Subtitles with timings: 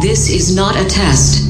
[0.00, 1.42] This is not a test.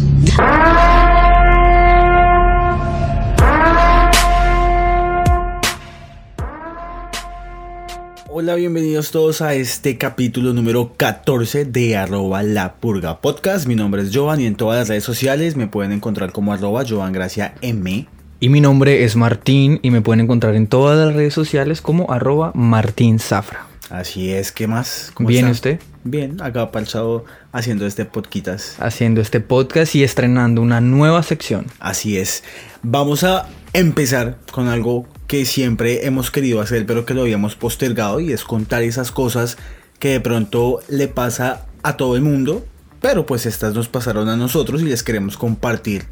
[8.30, 13.66] Hola, bienvenidos todos a este capítulo número 14 de arroba la purga podcast.
[13.66, 16.84] Mi nombre es Jovan y en todas las redes sociales me pueden encontrar como arroba
[16.88, 18.09] Jovan Gracia M.
[18.41, 22.10] Y mi nombre es Martín y me pueden encontrar en todas las redes sociales como
[22.10, 23.67] arroba Martín Zafra.
[23.91, 25.10] Así es, ¿qué más?
[25.14, 25.52] ¿Cómo ¿Bien está?
[25.52, 25.80] usted?
[26.05, 28.80] Bien, acá palchado haciendo este podcast.
[28.80, 31.66] Haciendo este podcast y estrenando una nueva sección.
[31.80, 32.45] Así es.
[32.82, 38.20] Vamos a empezar con algo que siempre hemos querido hacer, pero que lo habíamos postergado,
[38.20, 39.56] y es contar esas cosas
[39.98, 42.66] que de pronto le pasa a todo el mundo,
[43.01, 46.07] pero pues estas nos pasaron a nosotros y les queremos compartir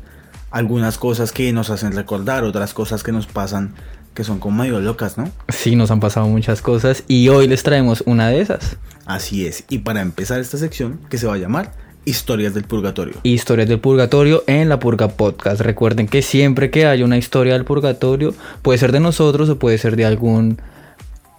[0.50, 3.74] algunas cosas que nos hacen recordar, otras cosas que nos pasan
[4.16, 5.30] que son como medio locas, ¿no?
[5.48, 8.78] Sí, nos han pasado muchas cosas y hoy les traemos una de esas.
[9.04, 9.64] Así es.
[9.68, 11.72] Y para empezar esta sección, que se va a llamar
[12.06, 13.14] Historias del Purgatorio.
[13.22, 15.60] Historias del Purgatorio en la Purga Podcast.
[15.60, 19.76] Recuerden que siempre que haya una historia del Purgatorio, puede ser de nosotros o puede
[19.76, 20.60] ser de algún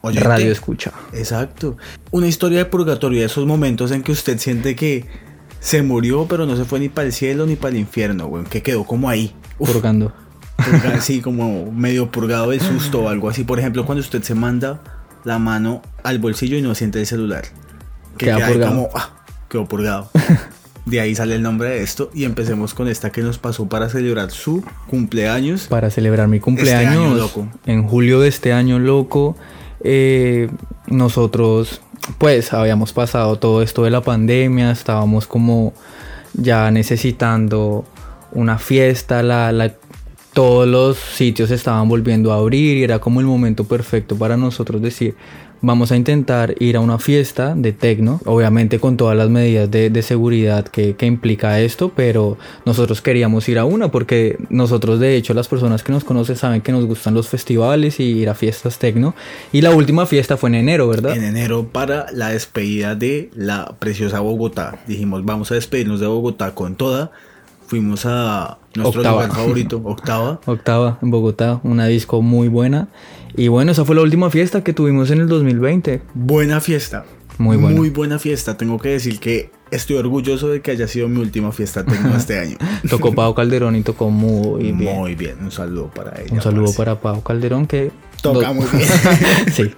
[0.02, 0.28] Oyente.
[0.28, 0.92] radio escucha.
[1.14, 1.78] Exacto.
[2.12, 5.06] Una historia de purgatorio, esos momentos en que usted siente que
[5.60, 8.44] se murió, pero no se fue ni para el cielo ni para el infierno, güey,
[8.46, 9.34] que quedó como ahí.
[9.58, 10.14] Uf, Purgando.
[10.96, 13.44] Así como medio purgado de susto o algo así.
[13.44, 14.80] Por ejemplo, cuando usted se manda
[15.24, 17.44] la mano al bolsillo y no siente el celular.
[18.18, 18.72] Que Queda purgado.
[18.76, 19.10] como, ah,
[19.50, 20.10] quedó purgado.
[20.86, 23.90] De ahí sale el nombre de esto y empecemos con esta que nos pasó para
[23.90, 25.68] celebrar su cumpleaños.
[25.68, 27.48] para celebrar mi cumpleaños Este año loco.
[27.66, 29.36] en julio de este año loco
[29.84, 30.50] eh,
[30.88, 31.82] nosotros
[32.18, 35.74] pues habíamos pasado todo esto de la pandemia estábamos como
[36.36, 37.84] ya necesitando
[38.32, 39.74] una fiesta la, la-
[40.38, 44.80] todos los sitios estaban volviendo a abrir y era como el momento perfecto para nosotros
[44.84, 45.16] decir
[45.62, 49.90] vamos a intentar ir a una fiesta de tecno obviamente con todas las medidas de,
[49.90, 55.16] de seguridad que, que implica esto pero nosotros queríamos ir a una porque nosotros de
[55.16, 58.36] hecho las personas que nos conocen saben que nos gustan los festivales y ir a
[58.36, 59.16] fiestas tecno
[59.52, 63.76] y la última fiesta fue en enero verdad en enero para la despedida de la
[63.80, 64.78] preciosa Bogotá.
[64.86, 67.12] Dijimos, vamos a despedirnos de Bogotá con toda.
[67.68, 69.24] Fuimos a nuestro Octava.
[69.24, 70.40] lugar favorito, Octava.
[70.46, 72.88] octava en Bogotá una disco muy buena
[73.36, 77.06] y bueno esa fue la última fiesta que tuvimos en el 2020 Buena fiesta.
[77.38, 77.78] Muy buena.
[77.78, 78.58] Muy buena fiesta.
[78.58, 82.40] Tengo que decir que estoy orgulloso de que haya sido mi última fiesta tecno este
[82.40, 82.58] año.
[82.90, 85.36] tocó Pau Calderón y tocó muy bien Muy bien.
[85.42, 86.34] Un saludo para ella.
[86.34, 87.92] Un saludo para Pau Calderón que...
[88.22, 88.88] Toca muy bien.
[89.54, 89.72] sí.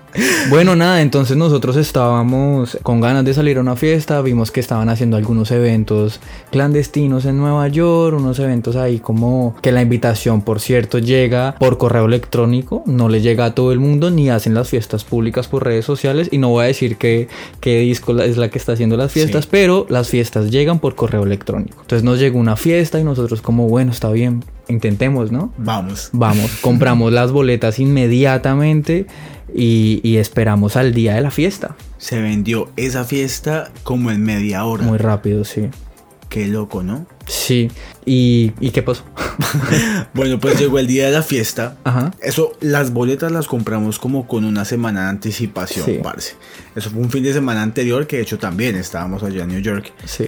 [0.50, 4.90] Bueno, nada, entonces nosotros estábamos con ganas de salir a una fiesta, vimos que estaban
[4.90, 6.20] haciendo algunos eventos
[6.52, 11.78] clandestinos en Nueva York, unos eventos ahí como que la invitación, por cierto, llega por
[11.78, 15.64] correo electrónico, no le llega a todo el mundo, ni hacen las fiestas públicas por
[15.64, 17.28] redes sociales, y no voy a decir que,
[17.60, 19.50] qué disco es la que está haciendo las fiestas, Sí.
[19.52, 21.78] pero las fiestas llegan por correo electrónico.
[21.82, 25.54] Entonces nos llegó una fiesta y nosotros como, bueno, está bien, intentemos, ¿no?
[25.58, 26.10] Vamos.
[26.14, 29.06] Vamos, compramos las boletas inmediatamente
[29.54, 31.76] y, y esperamos al día de la fiesta.
[31.98, 34.84] Se vendió esa fiesta como en media hora.
[34.86, 35.68] Muy rápido, sí.
[36.30, 37.08] Qué loco, ¿no?
[37.26, 37.70] Sí.
[38.06, 39.04] ¿Y, y qué pasó?
[40.14, 41.78] Bueno, pues llegó el día de la fiesta.
[41.84, 42.12] Ajá.
[42.22, 46.00] Eso, las boletas las compramos como con una semana de anticipación, Sí.
[46.04, 46.36] parce.
[46.76, 49.62] Eso fue un fin de semana anterior que de hecho también estábamos allá en New
[49.62, 49.92] York.
[50.06, 50.26] Sí.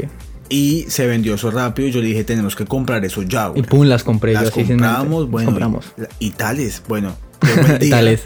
[0.51, 3.47] Y se vendió eso rápido y yo le dije, tenemos que comprar eso ya.
[3.47, 3.63] Y güey".
[3.63, 4.73] pum, las compré yo Las mente.
[4.73, 5.50] compramos, bueno.
[5.50, 5.85] Compramos.
[6.19, 7.16] Y, y tales, bueno.
[7.79, 8.23] día, Tales.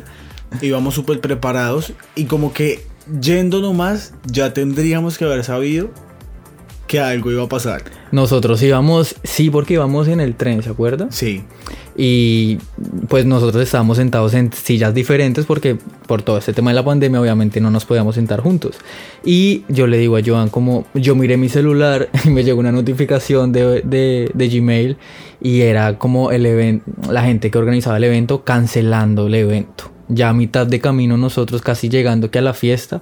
[0.62, 2.86] Íbamos súper preparados y como que
[3.22, 5.90] yendo nomás ya tendríamos que haber sabido
[6.88, 7.84] que algo iba a pasar.
[8.12, 11.08] Nosotros íbamos, sí, porque íbamos en el tren, ¿se acuerda?
[11.12, 11.44] Sí,
[11.98, 12.58] Y
[13.08, 17.22] pues nosotros estábamos sentados en sillas diferentes porque por todo este tema de la pandemia
[17.22, 18.76] obviamente no nos podíamos sentar juntos.
[19.24, 22.74] Y yo le digo a Joan como yo miré mi celular y me llegó una
[22.74, 24.98] notificación de, de- Gmail
[25.42, 29.92] y era como el evento, la gente que organizaba el evento cancelando el evento.
[30.08, 33.02] Ya a mitad de camino nosotros casi llegando que a la fiesta,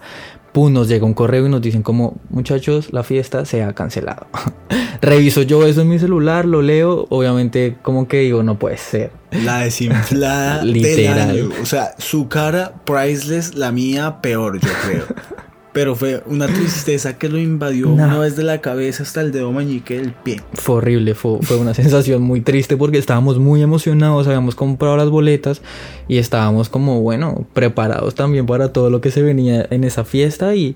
[0.54, 4.28] pum, nos llega un correo y nos dicen como muchachos, la fiesta se ha cancelado.
[5.02, 9.12] Reviso yo eso en mi celular, lo leo, obviamente como que digo, no puede ser.
[9.32, 11.30] la desinflada del Literal.
[11.32, 11.50] año.
[11.62, 15.06] O sea, su cara priceless, la mía peor, yo creo.
[15.74, 17.94] Pero fue una tristeza que lo invadió No.
[17.94, 20.40] una vez de la cabeza hasta el dedo meñique del pie.
[20.54, 25.10] Fue horrible, fue, fue una sensación muy triste porque estábamos muy emocionados, habíamos comprado las
[25.10, 25.62] boletas
[26.08, 30.56] y estábamos como, bueno, preparados también para todo lo que se venía en esa fiesta
[30.56, 30.76] y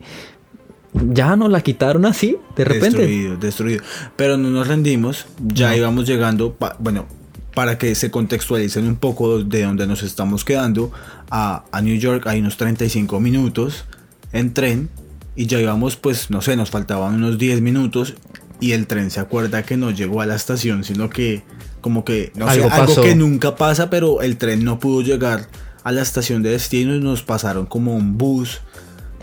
[1.13, 2.97] ya nos la quitaron así, de repente.
[2.99, 3.83] Destruido, destruido.
[4.15, 7.05] Pero no nos rendimos, ya íbamos llegando, pa- bueno,
[7.53, 10.91] para que se contextualicen un poco de donde nos estamos quedando,
[11.29, 13.85] a, a New York hay unos 35 minutos
[14.33, 14.89] en tren
[15.35, 18.15] y ya íbamos, pues, no sé, nos faltaban unos 10 minutos
[18.59, 21.43] y el tren se acuerda que no llegó a la estación, sino que
[21.81, 23.01] como que no Algo sé, algo pasó.
[23.03, 25.47] que nunca pasa, pero el tren no pudo llegar
[25.83, 28.61] a la estación de destino y nos pasaron como un bus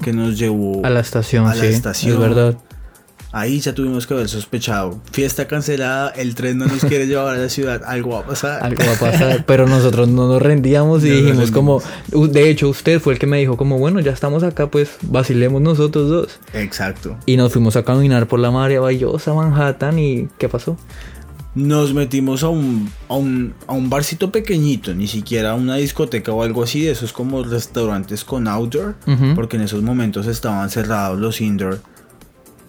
[0.02, 1.66] que nos llevó A la estación, a la sí.
[1.68, 2.14] estación.
[2.14, 2.56] Es verdad.
[3.36, 5.00] Ahí ya tuvimos que haber sospechado.
[5.10, 8.62] Fiesta cancelada, el tren no nos quiere llevar a la ciudad, algo va a pasar.
[8.62, 11.82] Algo va a pasar, pero nosotros no nos rendíamos y No dijimos como,
[12.12, 15.60] de hecho usted fue el que me dijo como, bueno, ya estamos acá, pues vacilemos
[15.60, 16.38] nosotros dos.
[16.52, 17.16] Exacto.
[17.26, 20.76] Y nos fuimos a caminar por la maravillosa Manhattan y ¿qué pasó?
[21.56, 26.44] Nos metimos a un, a un, a un barcito pequeñito, ni siquiera una discoteca o
[26.44, 28.94] algo así, de esos como restaurantes con outdoor,
[29.34, 31.80] porque en esos momentos estaban cerrados los indoor,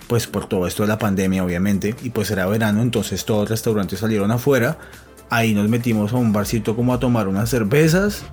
[0.08, 3.50] pues por todo esto de la pandemia obviamente, y pues era verano, entonces todos los
[3.50, 4.78] restaurantes salieron afuera,
[5.30, 8.24] ahí nos metimos a un barcito como a tomar unas cervezas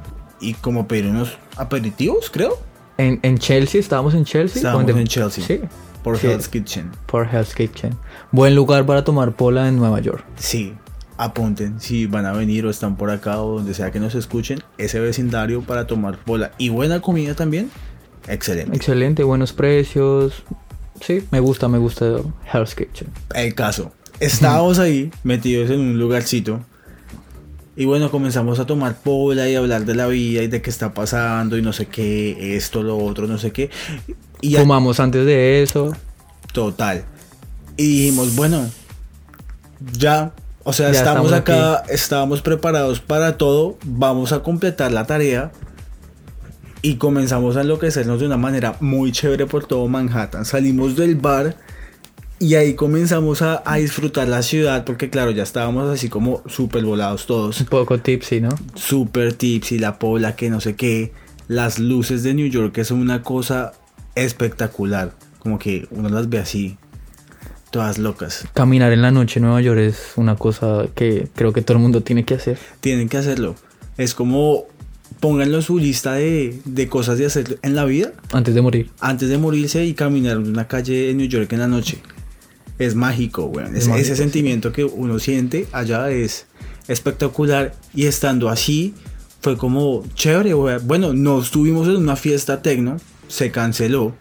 [0.41, 2.59] y como pedir unos aperitivos, creo,
[2.99, 4.57] En, en Chelsea, estábamos en Chelsea.
[4.57, 5.45] Estábamos ¿O en- Chelsea.
[5.47, 5.61] Sí.
[6.03, 6.27] por Sí.
[6.27, 6.91] Hell's Kitchen.
[7.07, 7.97] Por Hell's Kitchen.
[8.33, 10.25] Buen lugar para tomar pola en Nueva York.
[10.37, 10.75] Sí,
[11.17, 14.63] apunten si van a venir o están por acá o donde sea que nos escuchen,
[14.79, 17.71] ese vecindario para tomar bola y buena comida también,
[18.29, 18.77] excelente.
[18.77, 20.43] Excelente, buenos precios.
[21.05, 22.07] Sí, me gusta, me gusta
[22.53, 23.09] Hell's Kitchen.
[23.35, 26.61] El caso, estábamos ahí metidos en un lugarcito
[27.75, 30.71] y bueno, comenzamos a tomar pola y a hablar de la vida y de qué
[30.71, 33.71] está pasando y no sé qué, esto, lo otro, no sé qué.
[34.41, 35.93] Y a- Fumamos antes de eso.
[36.53, 37.05] Total.
[37.77, 38.69] Y dijimos, bueno,
[39.99, 40.33] ya,
[40.65, 45.51] o sea, Ya estamos, estamos acá, estábamos preparados para todo, vamos a completar la tarea.
[46.85, 50.45] Y comenzamos a enloquecernos de una manera muy chévere por todo Manhattan.
[50.45, 51.57] Salimos del bar
[52.41, 56.85] y ahí comenzamos a, a disfrutar la ciudad porque claro, ya estábamos así como súper
[56.85, 57.61] volados todos.
[57.61, 58.49] Un poco tipsy, ¿no?
[58.75, 61.13] Super tipsy, la pola, que no sé qué.
[61.47, 63.75] Las luces de New York que son una cosa
[64.17, 65.13] espectacular.
[65.39, 66.79] Como que uno las ve así,
[67.71, 68.45] todas locas.
[68.55, 71.83] Caminar en la noche en Nueva York es una cosa que creo que todo el
[71.83, 72.59] mundo tiene que hacer.
[72.81, 73.55] Tienen que hacerlo.
[73.97, 74.67] Es como
[75.21, 78.91] pónganlo en su lista de, de cosas de hacer en la vida Antes de morir.
[79.01, 81.99] antes de morirse y caminar en una calle en New York en la noche.
[82.79, 83.75] Es mágico, weón.
[83.77, 84.23] Es Ese- mágico, ese sí.
[84.23, 86.47] sentimiento que uno siente allá es
[86.89, 87.75] espectacular.
[87.95, 88.95] Y estando así,
[89.41, 90.81] fue como chévere, weón.
[90.87, 92.97] Bueno, no estuvimos en una fiesta tecno,
[93.29, 94.15] se canceló.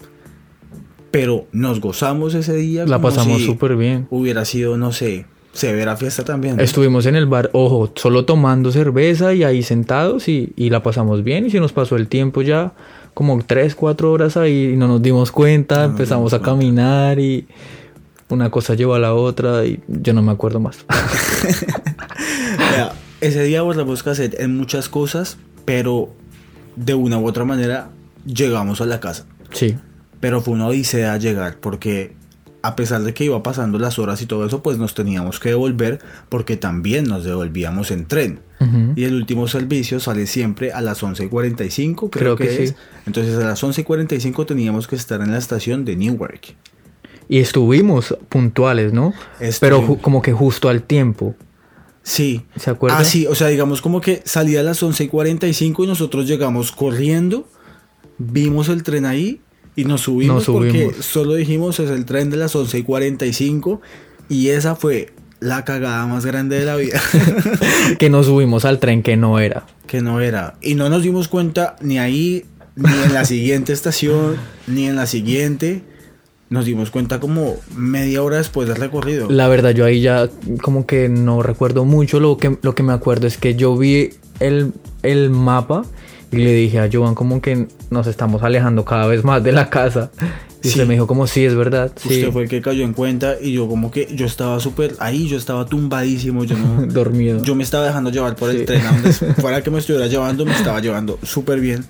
[1.12, 2.86] Pero nos gozamos ese día.
[2.86, 4.08] La pasamos si súper bien.
[4.10, 6.58] Hubiera sido, no sé, severa fiesta también.
[6.58, 6.64] ¿no?
[6.64, 11.24] Estuvimos en el bar, ojo, solo tomando cerveza y ahí sentados y, y la pasamos
[11.24, 11.46] bien.
[11.46, 12.74] Y se nos pasó el tiempo ya
[13.14, 15.80] como 3, 4 horas ahí y no nos dimos cuenta.
[15.80, 17.48] No empezamos dimos a caminar y
[18.30, 20.86] una cosa llevó a la otra y yo no me acuerdo más.
[22.58, 26.10] Vea, ese día abordamos cassette en muchas cosas, pero
[26.76, 27.90] de una u otra manera
[28.26, 29.26] llegamos a la casa.
[29.52, 29.76] sí,
[30.20, 32.14] Pero fue una odisea llegar porque
[32.64, 35.50] a pesar de que iba pasando las horas y todo eso, pues nos teníamos que
[35.50, 36.00] devolver
[36.30, 38.40] porque también nos devolvíamos en tren.
[38.96, 42.64] Y el último servicio sale siempre a las 11.45, creo, Creo que, que sí.
[42.64, 42.76] es.
[43.08, 46.56] Entonces a las 11.45 teníamos que estar en la estación de Newark.
[47.28, 49.14] y estuvimos puntuales, ¿no?
[49.40, 49.98] Pero Estuvimos.
[50.02, 51.36] como que justo al tiempo.
[52.04, 52.46] Sí.
[52.56, 53.00] ¿Se acuerda?
[53.00, 57.48] Ah, sí, o sea, digamos como que salía a las 11.45 y nosotros llegamos corriendo,
[58.20, 59.42] vimos el tren ahí
[59.76, 60.84] y nos subimos, Nos subimos.
[60.94, 63.80] porque solo dijimos es el tren de las 11.45
[64.30, 67.02] y esa fue la cagada más grande de la vida,
[68.00, 69.66] que nos subimos al tren que no era.
[69.88, 70.56] que no era.
[70.62, 72.46] Y no nos dimos cuenta ni ahí,
[72.76, 74.36] ni en la siguiente estación,
[74.68, 75.82] ni en la siguiente.
[76.50, 79.30] Nos dimos cuenta como media hora después del recorrido.
[79.32, 80.30] La verdad, yo ahí ya
[80.62, 82.20] como que no recuerdo mucho.
[82.20, 84.10] Lo que, lo que me acuerdo es que yo vi
[84.42, 85.86] el, el mapa
[86.32, 89.70] y le dije a Joan como que nos estamos alejando cada vez más de la
[89.70, 90.12] casa.
[90.64, 90.70] Y Sí.
[90.70, 91.92] usted me dijo como sí, es verdad.
[91.96, 92.08] Sí.
[92.10, 95.28] Usted fue el que cayó en cuenta y yo como que yo estaba súper ahí,
[95.28, 96.86] yo estaba tumbadísimo, yo no...
[96.88, 97.44] Dormido.
[97.44, 98.58] Yo me estaba dejando llevar por Sí.
[98.58, 99.12] el tren, donde
[99.42, 101.84] fuera que me estuviera llevando, me estaba llevando súper bien.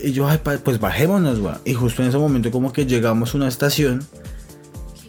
[0.00, 1.54] Y yo, ay, pues bajémonos, güey.
[1.64, 4.04] Y justo en ese momento como que llegamos a una estación,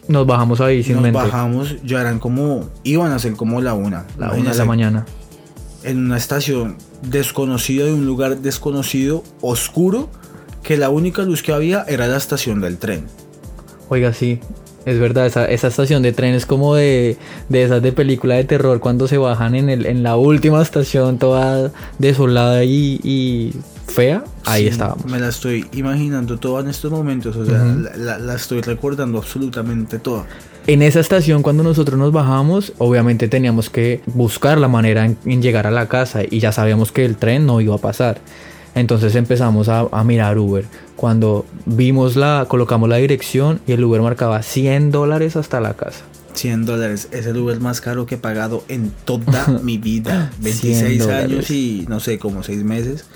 [0.08, 1.18] Nos bajamos ahí sin nos mente.
[1.20, 4.06] bajamos, ya eran como, iban a ser como la una.
[4.18, 5.06] La una de la mañana.
[5.84, 10.08] En una estación desconocida, de un lugar desconocido, oscuro,
[10.62, 13.04] que la única luz que había era la estación del tren.
[13.88, 14.40] Oiga, sí.
[14.86, 17.18] Es verdad, esa, esa estación de tren es como de,
[17.50, 21.18] de esas de película de terror cuando se bajan en, el, en la última estación
[21.18, 23.52] toda desolada y, y
[23.88, 24.24] fea.
[24.46, 25.04] Ahí Sí, estábamos.
[25.04, 27.62] Me la estoy imaginando toda en estos momentos, o sea,
[27.98, 30.24] la- la estoy recordando absolutamente toda.
[30.66, 35.42] En esa estación cuando nosotros nos bajamos, obviamente teníamos que buscar la manera en, en
[35.42, 38.20] llegar a la casa y ya sabíamos que el tren no iba a pasar.
[38.74, 40.64] Entonces empezamos a, a mirar Uber.
[40.96, 46.04] Cuando vimos la, colocamos la dirección y el Uber marcaba 100 dólares hasta la casa.
[46.34, 47.08] 100 dólares.
[47.10, 50.30] Es el Uber más caro que he pagado en toda mi vida.
[50.40, 51.24] 100 26 dólares.
[51.24, 53.06] años y no sé, como 6 meses.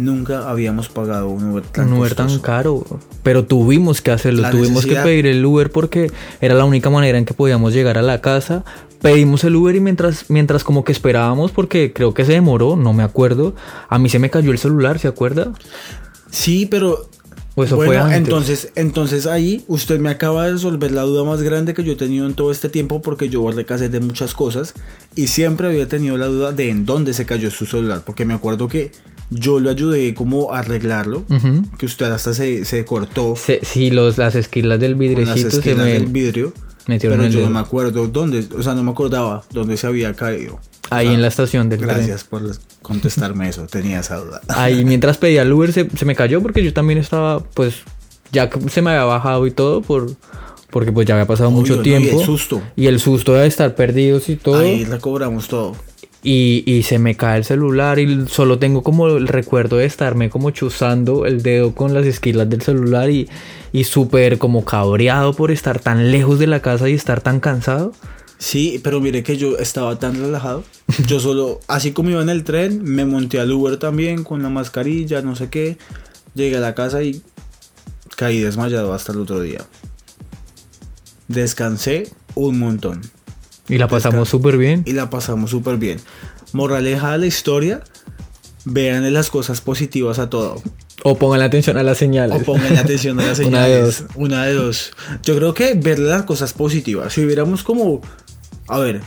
[0.00, 2.84] Nunca habíamos pagado un Uber tan un Uber tan caro.
[3.22, 5.02] Pero tuvimos que hacerlo, La tuvimos necesidad.
[5.02, 8.20] que pedir el Uber porque era la única manera en que podíamos llegar a la
[8.20, 8.64] casa.
[9.02, 12.92] Pedimos el Uber y mientras, mientras como que esperábamos, porque creo que se demoró, no
[12.92, 13.54] me acuerdo.
[13.88, 15.52] A mí se me cayó el celular, ¿se acuerda?
[16.30, 17.08] Sí, pero.
[17.56, 18.16] Eso bueno, fue antes.
[18.16, 21.96] entonces, entonces ahí usted me acaba de resolver la duda más grande que yo he
[21.96, 24.72] tenido en todo este tiempo porque yo borré cassette de muchas cosas
[25.14, 28.32] y siempre había tenido la duda de en dónde se cayó su celular porque me
[28.32, 28.92] acuerdo que
[29.30, 31.24] yo lo ayudé como a arreglarlo,
[31.78, 35.62] que usted hasta se, se cortó Se- sí, los, las esquilas del con las vidrecito
[35.62, 35.84] se me...
[35.84, 36.52] del vidrio,
[36.86, 40.58] pero yo no me acuerdo dónde, o sea, no me acordaba dónde se había caído.
[40.90, 41.90] Ahí Ah, en la estación del tren.
[41.94, 42.42] Gracias por
[42.82, 44.40] contestarme eso, tenía esa duda.
[44.48, 47.76] Ahí mientras pedía el Uber se, se me cayó porque yo también estaba, pues,
[48.32, 50.10] ya que se me había bajado y todo por...
[50.70, 51.80] Porque pues ya había pasado Obvio, mucho ¿no?
[51.80, 52.20] Y tiempo.
[52.20, 52.62] el susto.
[52.76, 54.58] Y el susto de estar perdidos y todo.
[54.60, 55.74] Ahí recobramos todo.
[56.22, 60.28] Y, y se me cae el celular y solo tengo como el recuerdo de estarme
[60.28, 63.26] como chuzando el dedo con las esquilas del celular y,
[63.72, 67.92] y súper como cabreado por estar tan lejos de la casa y estar tan cansado.
[68.40, 70.64] Sí, pero mire que yo estaba tan relajado.
[71.06, 74.48] Yo solo, así como iba en el tren, me monté al Uber también con la
[74.48, 75.76] mascarilla, no sé qué.
[76.34, 77.22] Llegué a la casa y
[78.16, 79.66] caí desmayado hasta el otro día.
[81.28, 83.02] Descansé un montón
[83.70, 84.82] Y la pasamos súper bien.
[84.86, 85.98] y la pasamos súper bien.
[86.52, 87.82] Moraleja de la historia,
[88.64, 90.60] vean las cosas positivas a todo.
[91.02, 92.42] O pongan atención a las señales.
[92.42, 94.04] O pongan atención a las Una de señales.
[94.16, 94.92] Una de dos.
[95.22, 97.12] Yo creo que ver las cosas positivas.
[97.12, 98.02] Si hubiéramos como.
[98.68, 99.00] A ver.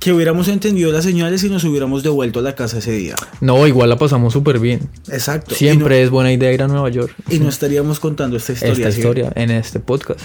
[0.00, 3.16] Que hubiéramos entendido las señales y nos hubiéramos devuelto a la casa ese día.
[3.40, 4.88] No, igual la pasamos súper bien.
[5.10, 5.54] Exacto.
[5.54, 7.12] Siempre es buena idea ir a Nueva York.
[7.28, 8.72] Y no, y no estaríamos contando esta historia.
[8.74, 9.00] Esta ¿sí?
[9.00, 10.20] historia en este podcast.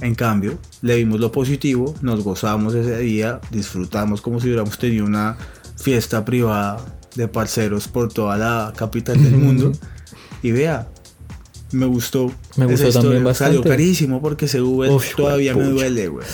[0.00, 5.06] En cambio, le vimos lo positivo, nos gozamos ese día, disfrutamos como si hubiéramos tenido
[5.06, 5.36] una
[5.76, 6.84] fiesta privada
[7.14, 9.72] de parceros por toda la capital del mundo.
[10.42, 10.86] Y vea,
[11.72, 12.30] me gustó.
[12.56, 13.34] Me esa gustó también historia.
[13.34, 13.68] Salió bastante.
[13.68, 16.26] carísimo porque ese Uber Uf, todavía me duele, güey.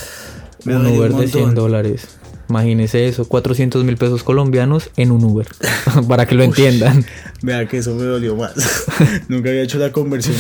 [0.65, 1.55] Me un duele Uber de 100 montón.
[1.55, 2.09] dólares.
[2.53, 5.49] Imagínese eso, 400 mil pesos colombianos en un Uber.
[6.09, 7.03] Para que lo entiendan.
[7.41, 8.53] Vea que eso me dolió más.
[9.29, 10.37] Nunca había hecho la conversión.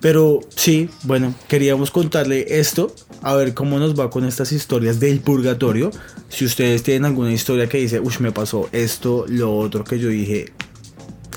[0.00, 2.94] Pero sí, bueno, queríamos contarle esto.
[3.20, 5.90] A ver cómo nos va con estas historias del purgatorio.
[6.30, 10.08] Si ustedes tienen alguna historia que dice, uff, me pasó esto, lo otro que yo
[10.08, 10.54] dije,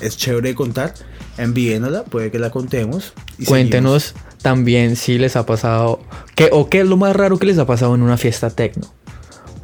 [0.00, 0.94] es chévere de contar,
[1.36, 3.12] envíenosla, puede que la contemos.
[3.38, 6.00] y Cuéntenos también si les ha pasado.
[6.34, 8.90] ¿qué, o qué es lo más raro que les ha pasado en una fiesta tecno.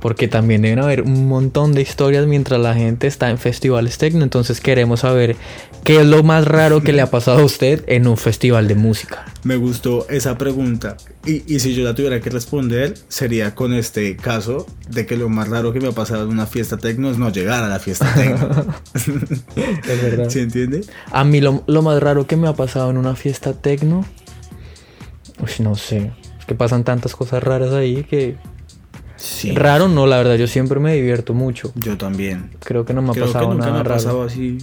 [0.01, 4.23] Porque también deben haber un montón de historias mientras la gente está en festivales tecno.
[4.23, 5.37] Entonces queremos saber
[5.85, 8.75] qué es lo más raro que le ha pasado a usted en un festival de
[8.75, 9.27] música.
[9.45, 10.97] Me gustó esa pregunta.
[11.27, 15.29] Y, y si yo la tuviera que responder, sería con este caso de que lo
[15.29, 17.79] más raro que me ha pasado en una fiesta tecno es no llegar a la
[17.79, 18.67] fiesta tecno.
[19.55, 20.31] Es verdad.
[20.31, 20.83] ¿Sí entiende?
[21.11, 24.05] A mí lo, lo más raro que me ha pasado en una fiesta tecno.
[25.41, 26.13] Uy, no sé.
[26.39, 28.37] Es que pasan tantas cosas raras ahí que.
[29.21, 29.53] Sí.
[29.55, 31.73] Raro no, la verdad, yo siempre me divierto mucho.
[31.75, 32.51] Yo también.
[32.65, 33.95] Creo que no me ha Creo que pasado nunca nada me ha raro.
[33.97, 34.57] pasado así.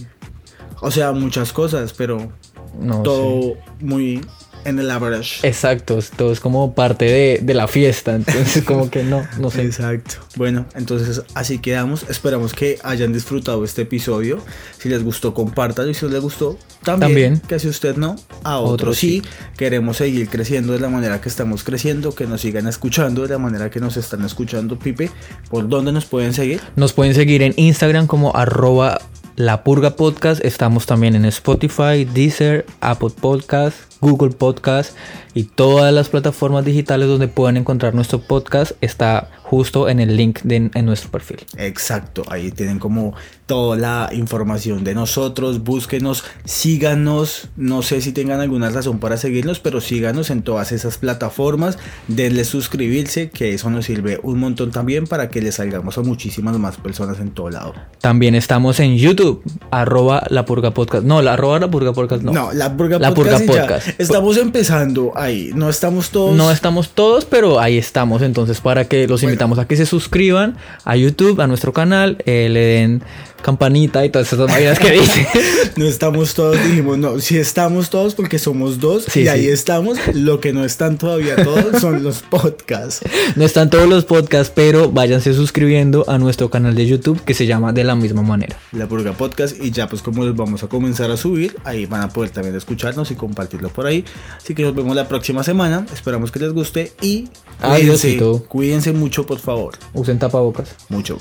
[0.80, 2.32] O sea, muchas cosas, pero
[2.80, 4.20] No todo muy
[4.64, 5.46] en el average.
[5.46, 9.62] Exacto, todo es como parte de, de la fiesta, entonces como que no, no sé.
[9.62, 10.16] Exacto.
[10.36, 12.04] Bueno, entonces así quedamos.
[12.08, 14.40] Esperamos que hayan disfrutado este episodio.
[14.78, 15.90] Si les gustó, compártanlo.
[15.90, 17.08] Y si no les gustó, también.
[17.08, 17.40] También.
[17.40, 19.22] Que si usted no, a otro, Otro sí.
[19.22, 19.30] sí.
[19.56, 22.14] Queremos seguir creciendo de la manera que estamos creciendo.
[22.14, 25.10] Que nos sigan escuchando de la manera que nos están escuchando, Pipe.
[25.50, 26.60] ¿Por dónde nos pueden seguir?
[26.76, 28.98] Nos pueden seguir en Instagram como arroba
[29.38, 30.44] la purga podcast.
[30.44, 34.96] Estamos también en Spotify, Deezer, Apple Podcast, Google Podcast
[35.34, 40.40] y todas las plataformas digitales donde puedan encontrar nuestro podcast está justo en el link
[40.42, 41.38] de, en nuestro perfil.
[41.56, 43.14] Exacto, ahí tienen como
[43.46, 49.58] toda la información de nosotros, búsquenos, síganos, no sé si tengan alguna razón para seguirnos,
[49.58, 51.78] pero síganos en todas esas plataformas,
[52.08, 56.58] denle suscribirse, que eso nos sirve un montón también para que le salgamos a muchísimas
[56.58, 57.74] más personas en todo lado.
[58.00, 61.04] También estamos en YouTube, arroba la purga podcast.
[61.04, 62.32] No, la arroba la purga podcast no.
[62.32, 63.66] No, la Purga La Podcast, Purga y ya.
[63.66, 63.87] Podcast.
[63.96, 66.36] Estamos empezando ahí, no estamos todos...
[66.36, 68.22] No estamos todos, pero ahí estamos.
[68.22, 69.32] Entonces, para que los Bueno.
[69.32, 73.02] invitamos a que se suscriban a YouTube, a nuestro canal, eh, le den
[73.42, 75.26] campanita y todas esas vainas que dice.
[75.76, 79.96] No estamos todos, dijimos, no, si estamos todos porque somos dos Sí, y ahí estamos,
[80.12, 83.04] lo que no están todavía todos son los podcasts.
[83.36, 87.46] no están todos los podcasts, pero váyanse suscribiendo a nuestro canal de YouTube que se
[87.46, 88.56] llama de la misma manera.
[88.72, 92.00] La Purga Podcast y ya pues como los vamos a comenzar a subir, ahí van
[92.02, 94.04] a poder también escucharnos y compartirlo por ahí.
[94.36, 95.86] Así que nos vemos la próxima semana.
[95.94, 97.28] Esperamos que les guste y
[97.60, 98.44] cuídense, Adiósito.
[98.48, 99.78] cuídense mucho, por favor.
[99.94, 100.74] Usen tapabocas.
[100.88, 101.18] Mucho.